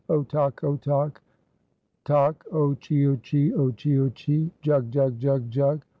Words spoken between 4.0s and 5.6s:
chee! Jug! jug! jug!